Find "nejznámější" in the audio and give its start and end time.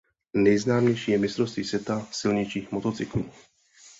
0.33-1.11